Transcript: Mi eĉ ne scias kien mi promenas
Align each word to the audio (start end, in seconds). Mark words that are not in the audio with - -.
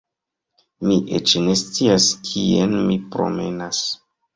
Mi 0.87 0.97
eĉ 1.19 1.35
ne 1.49 1.55
scias 1.61 2.11
kien 2.31 2.77
mi 2.91 3.01
promenas 3.15 3.89